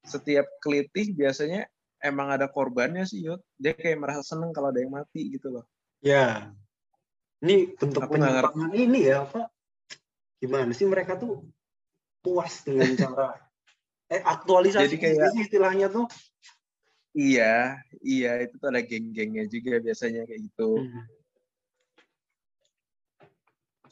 setiap 0.05 0.45
kelitih 0.61 1.13
biasanya 1.17 1.65
emang 2.01 2.29
ada 2.29 2.45
korbannya 2.51 3.07
sih 3.07 3.25
Yud. 3.25 3.41
Dia 3.57 3.73
kayak 3.73 3.97
merasa 3.97 4.21
seneng 4.21 4.53
kalau 4.53 4.69
ada 4.69 4.81
yang 4.81 4.93
mati 4.93 5.33
gitu 5.33 5.49
loh. 5.49 5.65
Ya. 6.03 6.53
Ini 7.41 7.73
bentuk 7.73 8.05
penyimpangan 8.05 8.69
ini 8.77 9.09
ya, 9.09 9.25
apa? 9.25 9.49
Gimana 10.37 10.77
sih 10.77 10.85
mereka 10.85 11.17
tuh 11.17 11.41
puas 12.21 12.61
dengan 12.61 12.93
cara 12.93 13.33
eh 14.11 14.21
aktualisasi 14.21 14.91
Jadi 14.91 14.97
kayak- 14.99 15.39
istilahnya 15.39 15.87
tuh. 15.87 16.05
Iya, 17.11 17.75
iya 18.03 18.39
itu 18.39 18.55
tuh 18.55 18.71
ada 18.71 18.79
geng-gengnya 18.83 19.43
juga 19.47 19.79
biasanya 19.83 20.23
kayak 20.27 20.41
gitu. 20.47 20.79
Hmm. 20.79 21.03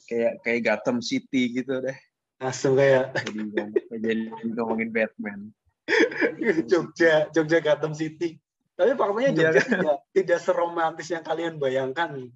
Kayak 0.08 0.34
kayak 0.44 0.62
Gotham 0.64 0.98
City 1.04 1.52
gitu 1.60 1.84
deh. 1.84 1.98
Langsung 2.40 2.80
kayak 2.80 3.12
Jadi 3.28 3.68
jadi 3.92 4.12
ngomongin 4.56 4.90
Batman. 4.96 5.52
Jogja, 6.72 7.28
Jogja 7.36 7.60
Gotham 7.60 7.92
City. 7.92 8.40
Tapi 8.80 8.96
faktanya 8.96 9.30
Iya 9.36 9.36
Jogja 9.36 9.62
tidak, 9.68 9.98
tidak 10.16 10.40
seromantis 10.40 11.08
yang 11.12 11.24
kalian 11.24 11.60
bayangkan. 11.60 12.32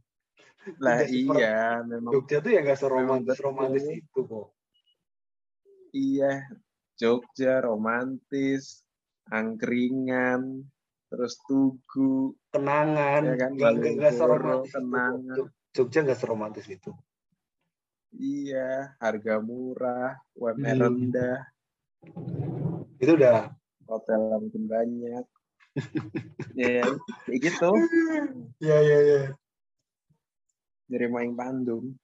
Lah 0.83 1.07
iya, 1.07 1.79
memang 1.87 2.11
Jogja 2.11 2.43
tuh 2.43 2.51
ya 2.51 2.59
nggak 2.59 2.79
seromantis 2.79 3.39
romantis 3.39 3.87
itu 3.87 4.19
kok. 4.27 4.51
iya. 5.95 6.43
Jogja 6.93 7.59
romantis, 7.59 8.85
angkringan, 9.27 10.61
terus 11.09 11.37
tugu, 11.43 12.37
Kenangan, 12.53 13.21
ya 13.25 13.35
kan? 13.35 13.51
nggak 13.57 13.71
nggak- 13.73 13.95
nggak 13.97 14.13
Malioboro, 14.13 14.13
seromantis 14.13 14.53
itu. 14.53 14.61
kok. 14.61 14.73
kenangan. 14.77 15.35
Jog- 15.37 15.53
Jogja 15.73 15.99
nggak 16.05 16.19
seromantis 16.21 16.67
itu. 16.69 16.91
Iya, 18.13 18.93
harga 19.01 19.35
murah, 19.41 20.13
UMR 20.37 20.69
Hmm. 20.69 20.81
rendah, 20.85 21.39
Itu 23.01 23.11
udah. 23.17 23.49
hotel 23.89 24.21
mungkin 24.37 24.63
banyak. 24.69 25.25
ya, 26.53 26.85
kayak 27.25 27.39
gitu. 27.41 27.69
Ya 28.61 28.77
ya 28.77 28.99
ya. 29.01 29.21
Dari 30.85 31.07
Maing 31.09 31.33
Bandung. 31.33 31.97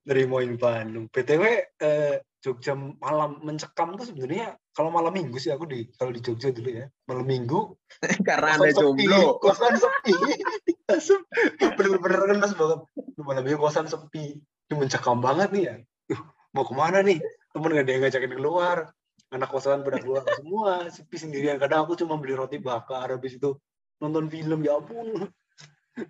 Dari 0.00 0.24
Moin 0.24 0.54
Bandung. 0.54 1.10
btw 1.10 1.42
eh, 1.76 2.16
Jogja 2.44 2.76
malam 2.76 3.40
mencekam 3.40 3.96
tuh 3.96 4.04
sebenarnya 4.04 4.60
kalau 4.76 4.92
malam 4.92 5.16
minggu 5.16 5.40
sih 5.40 5.48
aku 5.48 5.64
di 5.64 5.88
kalau 5.96 6.12
di 6.12 6.20
Jogja 6.20 6.52
dulu 6.52 6.76
ya 6.76 6.84
malam 7.08 7.24
minggu. 7.24 7.72
Karena 8.28 8.60
sepi, 8.60 8.76
jomblo. 8.76 9.40
kosan 9.40 9.80
sepi. 9.80 10.12
Bener-bener 11.80 12.20
kan 12.28 12.36
mas 12.44 12.52
banget. 12.52 12.84
Malam 13.16 13.42
minggu 13.48 13.60
kosan 13.64 13.88
sepi. 13.88 14.44
Ini 14.44 14.74
mencekam 14.76 15.24
banget 15.24 15.56
nih 15.56 15.62
ya. 15.64 15.74
Duh, 16.12 16.20
mau 16.52 16.68
ke 16.68 16.76
mana 16.76 17.00
nih? 17.00 17.16
Temen 17.56 17.72
gak 17.72 17.88
ada 17.88 17.92
yang 17.96 18.02
ngajakin 18.04 18.32
keluar. 18.36 18.92
Anak 19.32 19.48
kosan 19.48 19.80
pada 19.80 20.04
keluar 20.04 20.28
semua 20.28 20.92
sepi 20.92 21.16
sendirian. 21.16 21.56
Kadang 21.56 21.88
aku 21.88 21.96
cuma 21.96 22.20
beli 22.20 22.36
roti 22.36 22.60
bakar 22.60 23.08
habis 23.08 23.40
itu 23.40 23.56
nonton 24.04 24.28
film 24.28 24.60
ya 24.60 24.76
ampun. 24.76 25.32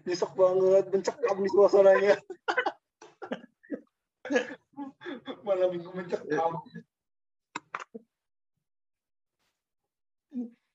Nyesek 0.03 0.35
banget 0.35 0.91
mencekam 0.91 1.37
di 1.39 1.51
suasananya 1.53 2.19
malam 5.47 5.69
minggu 5.73 5.91
mencekam 5.95 6.53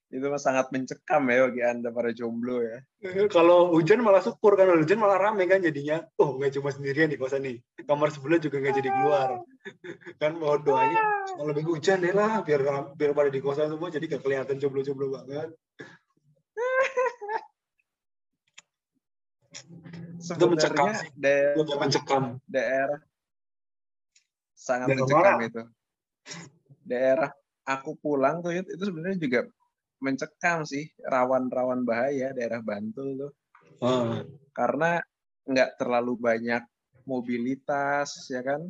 Itu 0.09 0.25
mah 0.25 0.41
sangat 0.41 0.73
mencekam 0.73 1.21
ya 1.29 1.45
bagi 1.45 1.61
anda 1.61 1.93
para 1.93 2.09
jomblo 2.09 2.65
ya. 2.65 2.81
kalau 3.29 3.69
hujan 3.69 4.01
malah 4.01 4.25
syukur 4.25 4.57
kan 4.57 4.65
hujan 4.73 4.97
malah 4.97 5.21
rame 5.21 5.45
kan 5.45 5.61
jadinya. 5.61 6.01
Oh 6.17 6.33
nggak 6.33 6.57
cuma 6.57 6.73
sendirian 6.73 7.13
di 7.13 7.17
kosan 7.21 7.45
nih. 7.45 7.61
Kamar 7.85 8.09
sebelah 8.09 8.41
juga 8.41 8.57
nggak 8.57 8.73
jadi 8.81 8.89
keluar. 8.89 9.29
Kan 10.21 10.41
mau 10.41 10.57
doanya 10.57 11.29
kalau 11.37 11.53
minggu 11.53 11.77
hujan 11.77 12.01
deh 12.01 12.09
lah 12.09 12.41
biar 12.41 12.61
biar 12.97 13.11
pada 13.13 13.29
di 13.29 13.37
kosan 13.37 13.69
semua 13.69 13.93
jadi 13.93 14.01
gak 14.09 14.25
kelihatan 14.25 14.57
jomblo-jomblo 14.57 15.13
banget. 15.13 15.53
Mencekam 20.19 20.89
Sebenarnya 20.89 20.93
sih. 21.05 21.09
daerah, 21.13 21.53
Itu 21.53 21.73
mencekam. 21.77 22.23
daerah 22.49 22.99
sangat 24.59 24.99
mencekam 24.99 25.39
itu. 25.47 25.63
Daerah 26.83 27.31
aku 27.63 27.95
pulang 27.95 28.43
tuh 28.43 28.51
itu 28.51 28.75
sebenarnya 28.75 29.17
juga 29.23 29.41
mencekam 30.03 30.67
sih, 30.67 30.91
rawan-rawan 31.07 31.87
bahaya 31.87 32.35
daerah 32.35 32.59
Bantul 32.59 33.15
tuh. 33.15 33.31
Ah. 33.79 34.27
Karena 34.51 34.99
nggak 35.47 35.79
terlalu 35.79 36.19
banyak 36.19 36.63
mobilitas 37.07 38.27
ya 38.27 38.43
kan. 38.43 38.67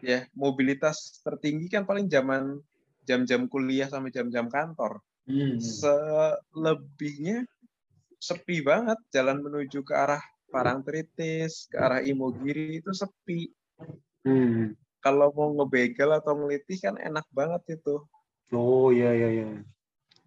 Ya, 0.00 0.24
mobilitas 0.32 1.20
tertinggi 1.20 1.68
kan 1.68 1.84
paling 1.84 2.08
zaman 2.08 2.56
jam-jam 3.04 3.44
kuliah 3.44 3.92
sampai 3.92 4.08
jam-jam 4.08 4.48
kantor. 4.48 5.04
Hmm. 5.28 5.60
Selebihnya 5.60 7.44
sepi 8.16 8.64
banget 8.64 8.96
jalan 9.12 9.44
menuju 9.44 9.84
ke 9.84 9.92
arah 9.92 10.24
Parangtritis, 10.50 11.70
ke 11.70 11.76
arah 11.78 12.00
Imogiri 12.02 12.82
itu 12.82 12.90
sepi. 12.90 13.46
Hmm. 14.26 14.76
Kalau 15.00 15.32
mau 15.32 15.48
ngebegal 15.56 16.20
atau 16.20 16.36
ngelitih 16.36 16.76
kan 16.76 16.94
enak 17.00 17.24
banget 17.32 17.80
itu. 17.80 18.04
Oh 18.52 18.92
iya 18.92 19.16
iya 19.16 19.28
iya. 19.32 19.44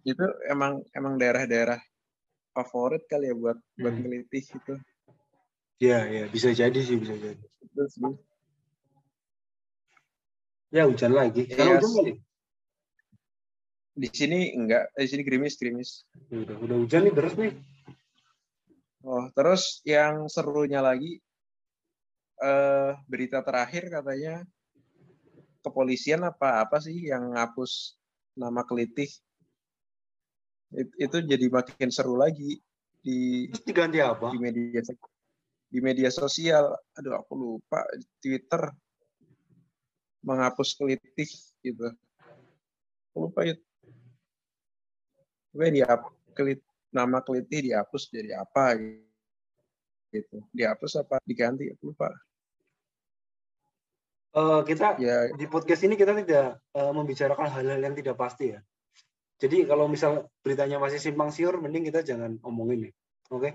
Itu 0.02 0.24
emang 0.50 0.82
emang 0.92 1.14
daerah-daerah 1.16 1.78
favorit 2.54 3.06
kali 3.06 3.30
ya 3.30 3.34
buat 3.38 3.58
buat 3.78 3.94
Hmm. 3.94 4.02
ngelitih 4.02 4.44
itu. 4.44 4.74
Iya 5.82 5.98
iya 6.10 6.24
bisa 6.30 6.50
jadi 6.54 6.78
sih 6.78 6.98
bisa 6.98 7.14
jadi. 7.14 7.42
Itu 7.62 7.82
sih. 7.90 8.02
Ya 10.74 10.90
hujan 10.90 11.14
lagi. 11.14 11.46
Sekarang 11.46 11.78
Iya, 11.78 11.78
hujan 11.78 11.92
kali. 11.94 12.12
Di 13.94 14.08
sini 14.10 14.50
enggak, 14.58 14.90
di 14.98 15.06
sini 15.06 15.22
gerimis 15.22 15.54
gerimis. 15.54 15.90
Udah 16.34 16.58
udah 16.58 16.76
hujan 16.82 17.06
nih 17.06 17.14
deras 17.14 17.34
nih. 17.38 17.54
Oh, 19.06 19.30
terus 19.36 19.80
yang 19.86 20.26
serunya 20.26 20.82
lagi 20.82 21.23
eh 22.42 22.92
berita 23.06 23.40
terakhir 23.46 23.86
katanya 23.92 24.42
kepolisian 25.64 26.26
apa 26.26 26.60
apa 26.66 26.76
sih 26.82 27.08
yang 27.08 27.32
ngapus 27.32 27.96
nama 28.36 28.66
kelitih. 28.66 29.08
It- 30.74 30.96
itu 30.98 31.16
jadi 31.22 31.46
makin 31.48 31.88
seru 31.88 32.18
lagi 32.18 32.58
di 33.00 33.48
Terus 33.48 33.64
diganti 33.64 33.98
apa? 34.02 34.34
di 34.34 34.38
media 34.42 34.80
di 35.70 35.78
media 35.80 36.10
sosial. 36.10 36.74
Aduh, 36.98 37.14
aku 37.16 37.32
lupa 37.38 37.86
di 37.94 38.06
Twitter 38.20 38.68
menghapus 40.24 40.74
kelitih 40.76 41.30
gitu. 41.62 41.88
Aku 43.12 43.30
lupa 43.30 43.46
ya. 43.46 43.54
Gue 45.54 45.70
di 45.70 45.80
kelit, 46.34 46.60
nama 46.90 47.22
kelitih 47.22 47.70
dihapus 47.70 48.10
jadi 48.10 48.42
apa 48.42 48.74
gitu. 48.74 49.13
Dihapus 50.54 51.02
apa 51.02 51.18
diganti? 51.26 51.72
Aku 51.74 51.90
lupa. 51.90 52.12
Eh, 54.34 54.60
kita 54.66 54.98
Ya, 54.98 55.30
di 55.34 55.46
podcast 55.46 55.82
ini 55.86 55.94
kita 55.94 56.14
tidak 56.14 56.58
eh, 56.74 56.92
membicarakan 56.94 57.48
hal-hal 57.50 57.80
yang 57.82 57.94
tidak 57.94 58.18
pasti 58.18 58.54
ya. 58.54 58.60
Jadi 59.38 59.66
kalau 59.66 59.90
misal 59.90 60.30
beritanya 60.46 60.78
masih 60.78 61.02
simpang 61.02 61.34
siur, 61.34 61.58
mending 61.58 61.90
kita 61.90 62.06
jangan 62.06 62.38
omongin 62.42 62.90
ya. 62.90 62.92
Oke? 63.34 63.50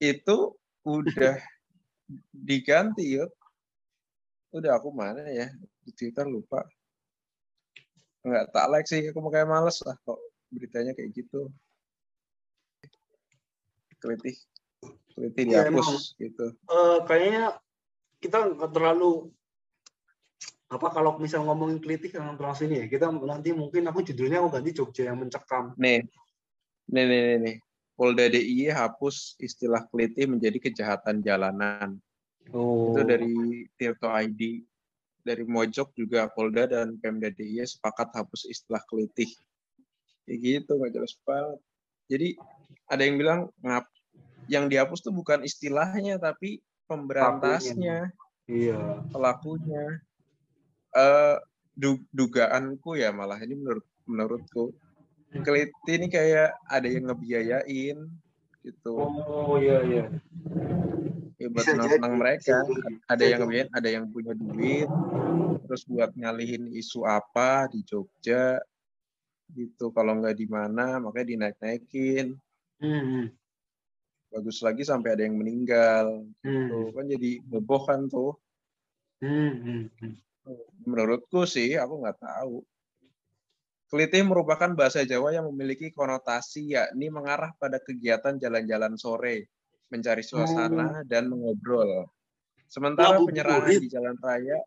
itu 0.00 0.56
udah 0.82 1.36
diganti 2.48 3.20
yuk. 3.20 3.30
Udah 4.50 4.80
aku 4.80 4.90
mana 4.90 5.22
ya 5.30 5.46
di 5.84 5.92
Twitter 5.94 6.26
lupa. 6.26 6.66
Nggak 8.26 8.50
tak 8.50 8.66
like 8.72 8.88
sih, 8.88 9.06
aku 9.06 9.20
kayak 9.30 9.46
males 9.46 9.78
lah 9.86 9.94
kok 10.02 10.18
beritanya 10.50 10.96
kayak 10.96 11.14
gitu. 11.14 11.52
Kelitih, 14.00 14.34
kelitih 15.14 15.44
Iya, 15.50 15.68
dihapus 15.68 16.14
gitu. 16.16 16.46
Eh, 16.54 16.98
kayaknya 17.06 17.44
kita 18.20 18.38
nggak 18.54 18.70
terlalu 18.72 19.32
apa 20.70 20.86
kalau 20.94 21.18
misal 21.18 21.42
ngomongin 21.42 21.82
kritik 21.82 22.14
yang 22.14 22.38
terlalu 22.38 22.54
sini 22.54 22.74
ya 22.78 22.86
kita 22.86 23.10
nanti 23.10 23.50
mungkin 23.50 23.90
aku 23.90 24.06
judulnya 24.06 24.38
aku 24.38 24.54
ganti 24.54 24.70
Jogja 24.70 25.10
yang 25.10 25.18
mencekam 25.18 25.74
Nih, 25.74 26.06
nih, 26.86 27.04
nih, 27.10 27.20
nih, 27.26 27.38
nih. 27.42 27.56
Polda 28.00 28.32
DIY 28.32 28.72
hapus 28.72 29.36
istilah 29.44 29.84
kelitih 29.92 30.24
menjadi 30.24 30.56
kejahatan 30.56 31.20
jalanan. 31.20 32.00
oh 32.48 32.96
Itu 32.96 33.04
dari 33.04 33.68
Tirto 33.76 34.08
ID. 34.08 34.64
Dari 35.20 35.44
Mojok 35.44 35.92
juga 35.92 36.24
Polda 36.32 36.64
dan 36.64 36.96
Pemda 36.96 37.28
DIY 37.28 37.60
sepakat 37.68 38.08
hapus 38.16 38.48
istilah 38.48 38.80
kelitih. 38.88 39.28
Kayak 40.24 40.38
gitu, 40.40 40.80
nggak 40.80 40.96
jelas 40.96 41.12
banget. 41.28 41.60
Jadi 42.08 42.28
ada 42.88 43.02
yang 43.04 43.16
bilang 43.20 43.40
ngap 43.60 43.84
yang 44.50 44.66
dihapus 44.66 45.06
tuh 45.06 45.14
bukan 45.14 45.46
istilahnya 45.46 46.18
tapi 46.18 46.58
pemberantasnya, 46.90 48.10
iya. 48.50 48.98
Pelakunya. 49.14 50.02
Eh 50.90 51.38
du- 51.78 52.02
dugaanku 52.10 52.98
ya 52.98 53.14
malah 53.14 53.38
ini 53.38 53.54
menurut 53.54 53.86
menurutku. 54.10 54.74
Keliti 55.30 55.92
ini 55.94 56.10
kayak 56.10 56.58
ada 56.66 56.90
yang 56.90 57.06
ngebiayain 57.06 57.98
gitu. 58.66 58.94
oh 58.98 59.54
iya 59.62 59.86
iya. 59.86 60.04
Ya 61.38 61.46
buat 61.48 61.64
senang-senang 61.64 62.18
mereka. 62.18 62.66
ada 63.06 63.22
yang 63.22 63.46
ngebiayain 63.46 63.70
ada 63.70 63.88
yang 63.88 64.04
punya 64.10 64.34
duit. 64.34 64.90
Terus 65.70 65.86
buat 65.86 66.10
ngalihin 66.18 66.74
isu 66.74 67.06
apa 67.06 67.70
di 67.70 67.86
Jogja 67.86 68.58
gitu. 69.54 69.94
Kalau 69.94 70.18
nggak 70.18 70.34
di 70.34 70.50
mana 70.50 70.98
makanya 70.98 71.38
dinaik-naikin. 71.38 72.34
Hmm, 72.82 73.30
bagus 74.30 74.62
lagi 74.62 74.86
sampai 74.86 75.18
ada 75.18 75.22
yang 75.26 75.36
meninggal 75.36 76.22
hmm, 76.46 76.68
tuh 76.70 76.86
kan 76.94 77.04
jadi 77.10 77.30
heboh 77.50 77.82
kan 77.82 78.00
tuh 78.06 78.38
hmm, 79.20 79.52
hmm, 79.58 79.84
hmm. 79.98 80.14
menurutku 80.86 81.44
sih 81.44 81.74
aku 81.76 82.00
nggak 82.00 82.18
tahu 82.22 82.62
Kelitih 83.90 84.22
merupakan 84.22 84.70
bahasa 84.70 85.02
Jawa 85.02 85.34
yang 85.34 85.50
memiliki 85.50 85.90
konotasi 85.90 86.78
yakni 86.78 87.10
mengarah 87.10 87.50
pada 87.58 87.82
kegiatan 87.82 88.38
jalan-jalan 88.38 88.94
sore, 88.94 89.50
mencari 89.90 90.22
suasana 90.22 91.02
dan 91.10 91.26
mengobrol. 91.26 92.06
Sementara 92.70 93.18
Ngabuburit. 93.18 93.26
penyerahan 93.34 93.82
di 93.82 93.90
jalan 93.90 94.14
raya 94.22 94.62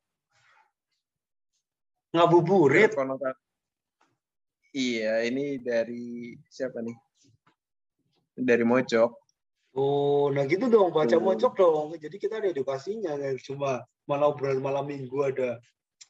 ngabuburit 2.11 2.91
berkonotasi 2.91 3.43
Iya, 4.73 5.21
ini 5.29 5.61
dari 5.61 6.33
siapa 6.49 6.81
nih? 6.81 6.97
Dari 8.33 8.65
Mojok. 8.65 9.22
Oh 9.73 10.29
nah 10.33 10.45
gitu 10.45 10.69
dong 10.69 10.93
baca 10.93 11.09
Tuh. 11.09 11.21
mocok 11.21 11.53
dong 11.57 11.87
jadi 11.97 12.15
kita 12.17 12.41
ada 12.41 12.49
edukasinya 12.49 13.17
nggak 13.17 13.41
cuma 13.45 13.85
malam 14.09 14.33
obrolan 14.33 14.61
malam 14.61 14.85
minggu 14.85 15.17
ada 15.23 15.61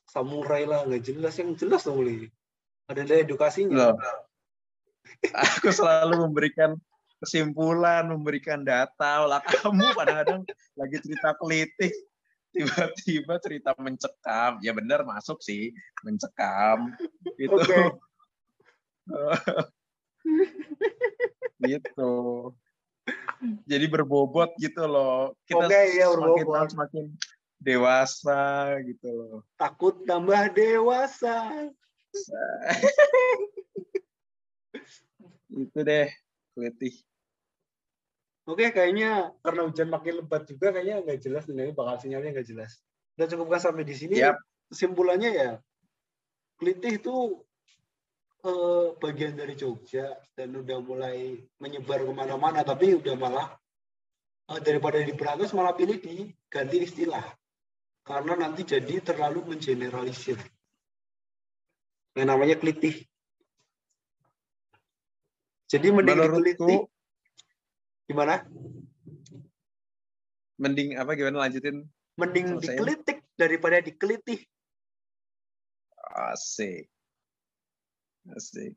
samurai 0.07 0.67
lah 0.67 0.87
nggak 0.87 1.03
jelas 1.03 1.35
yang 1.39 1.55
jelas 1.55 1.87
dong 1.87 2.03
Li. 2.03 2.27
ada 2.91 3.03
ada 3.03 3.15
edukasinya 3.19 3.95
Loh. 3.95 3.97
Aku 5.59 5.71
selalu 5.71 6.27
memberikan 6.27 6.75
kesimpulan, 7.23 8.11
memberikan 8.11 8.67
data. 8.67 9.23
Lah 9.23 9.39
kamu 9.39 9.95
kadang-kadang 9.95 10.43
lagi 10.75 10.97
cerita 10.99 11.31
kelitih, 11.39 11.95
tiba-tiba 12.51 13.39
cerita 13.39 13.71
mencekam. 13.79 14.59
Ya 14.59 14.75
benar 14.75 15.07
masuk 15.07 15.39
sih, 15.39 15.71
mencekam. 16.03 16.91
Gitu. 17.39 17.55
Oke. 17.55 17.79
gitu. 21.71 22.11
Jadi 23.71 23.85
berbobot 23.91 24.55
gitu 24.59 24.87
loh. 24.87 25.35
Kita 25.43 25.67
Oke, 25.67 25.79
iya, 25.95 26.07
semakin 26.11 26.45
berbobot. 26.45 26.69
semakin 26.71 27.05
dewasa 27.63 28.75
gitu 28.83 29.07
loh. 29.07 29.39
takut 29.55 30.03
tambah 30.03 30.51
dewasa 30.51 31.71
Itu 35.53 35.79
deh 35.81 36.09
kelitih. 36.53 36.93
Oke, 38.43 38.75
kayaknya 38.75 39.31
karena 39.39 39.61
hujan 39.63 39.87
makin 39.87 40.19
lebat 40.19 40.43
juga, 40.43 40.75
kayaknya 40.75 40.99
nggak 40.99 41.19
jelas 41.23 41.47
nih, 41.47 41.71
bakal 41.71 41.95
sinyalnya 42.03 42.35
nggak 42.35 42.49
jelas. 42.51 42.83
Udah 43.15 43.27
cukupkan 43.31 43.61
sampai 43.63 43.87
di 43.87 43.95
sini. 43.95 44.19
Yap. 44.19 44.35
Kesimpulannya 44.67 45.31
ya, 45.31 45.51
Kelitih 46.57 47.01
itu 47.01 47.13
eh, 48.43 48.87
bagian 48.99 49.33
dari 49.39 49.55
Jogja 49.55 50.11
dan 50.35 50.53
udah 50.53 50.77
mulai 50.83 51.39
menyebar 51.57 52.03
ke 52.03 52.13
mana-mana, 52.13 52.61
tapi 52.61 52.93
udah 52.99 53.15
malah 53.15 53.47
eh, 54.51 54.59
daripada 54.61 54.99
diberangus 54.99 55.55
malah 55.55 55.73
pilih 55.73 55.97
diganti 55.97 56.77
istilah. 56.83 57.23
Karena 58.03 58.35
nanti 58.35 58.67
jadi 58.67 58.99
terlalu 58.99 59.55
mengeneralisir. 59.55 60.35
Yang 62.13 62.27
namanya 62.27 62.55
Kelitih. 62.59 63.07
Jadi 65.71 65.87
mending 65.89 66.19
Menurutku. 66.19 66.91
Gimana? 68.05 68.43
mending 70.63 70.95
apa 70.95 71.17
gimana 71.17 71.43
lanjutin 71.49 71.83
mending 72.15 72.61
Selesai. 72.61 72.77
dikelitik 72.77 73.17
daripada 73.33 73.81
dikelitih. 73.81 74.39
asik 76.13 76.92
asik 78.31 78.73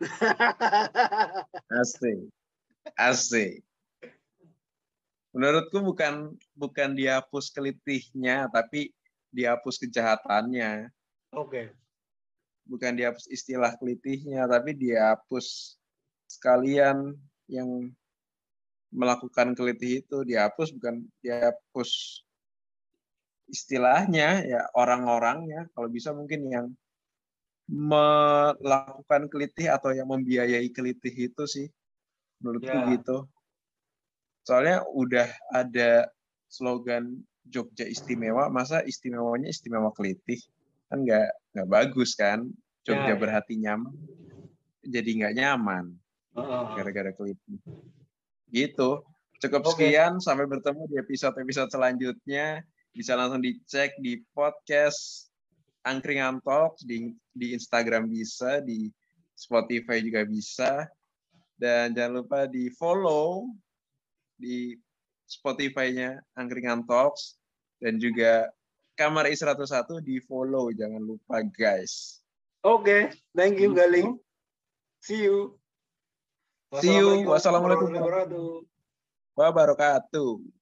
asik 1.80 2.18
asik 2.98 3.64
menurutku 5.32 5.80
bukan 5.80 6.36
bukan 6.52 6.92
dihapus 6.92 7.48
kelitihnya 7.56 8.52
tapi 8.52 8.92
dihapus 9.32 9.80
kejahatannya. 9.80 10.92
Oke. 11.34 11.72
bukan 12.62 12.94
dihapus 12.94 13.26
istilah 13.26 13.74
kelitihnya 13.74 14.46
tapi 14.46 14.70
dihapus 14.78 15.74
sekalian 16.30 17.10
yang 17.50 17.90
melakukan 18.94 19.56
kelitih 19.58 20.04
itu. 20.04 20.22
Dihapus 20.22 20.70
bukan 20.78 21.02
dihapus 21.24 22.22
istilahnya 23.50 24.46
ya 24.46 24.60
orang-orangnya. 24.78 25.66
Kalau 25.74 25.88
bisa 25.90 26.14
mungkin 26.14 26.46
yang 26.46 26.66
melakukan 27.72 29.32
kelitih 29.32 29.72
atau 29.72 29.96
yang 29.96 30.12
membiayai 30.12 30.68
kelitih 30.68 31.32
itu 31.32 31.48
sih 31.48 31.66
menurutku 32.44 32.68
Ya. 32.68 33.00
gitu. 33.00 33.24
Soalnya 34.44 34.84
udah 34.92 35.28
ada 35.54 36.12
slogan 36.52 37.24
Jogja 37.48 37.88
istimewa 37.88 38.52
masa 38.52 38.84
istimewanya 38.84 39.48
istimewa 39.50 39.88
kelitih? 39.96 40.38
Kan 40.92 41.02
nggak 41.08 41.32
nggak 41.56 41.68
bagus 41.72 42.12
kan? 42.14 42.44
Jogja 42.84 43.08
Ya, 43.08 43.14
ya. 43.14 43.18
berhati 43.18 43.54
nyaman 43.56 43.94
jadi 44.82 45.10
nggak 45.22 45.34
nyaman 45.38 45.84
gara-gara 46.76 47.10
kelitih. 47.16 47.58
Gitu. 48.52 48.90
Cukup 49.42 49.62
Oke. 49.66 49.70
sekian 49.90 50.20
sampai 50.22 50.46
bertemu 50.46 50.86
di 50.86 50.96
episode-episode 51.00 51.70
selanjutnya. 51.72 52.62
Bisa 52.92 53.16
langsung 53.16 53.40
dicek 53.40 53.96
di 54.04 54.20
podcast 54.36 55.31
Angkringan 55.82 56.38
Talks 56.42 56.86
di 56.86 57.14
di 57.34 57.56
Instagram 57.56 58.06
bisa 58.10 58.62
di 58.62 58.90
Spotify 59.34 59.98
juga 59.98 60.22
bisa 60.22 60.86
dan 61.58 61.94
jangan 61.94 62.22
lupa 62.22 62.46
di 62.46 62.70
follow 62.74 63.50
di 64.38 64.76
Spotify-nya 65.26 66.20
Angkringan 66.36 66.84
Talks 66.86 67.38
dan 67.82 67.98
juga 67.98 68.50
Kamar 68.92 69.24
I101 69.24 70.04
di 70.04 70.20
follow 70.20 70.68
jangan 70.68 71.00
lupa 71.00 71.40
guys. 71.56 72.20
Oke, 72.62 73.10
thank 73.32 73.56
you 73.58 73.72
Gitu. 73.72 73.80
Galing. 73.80 74.08
See 75.02 75.26
you. 75.26 75.58
See 76.78 76.94
you. 76.94 77.26
Wassalamualaikum 77.26 77.90
warahmatullahi. 77.90 78.68
Wabarakatuh. 79.34 80.61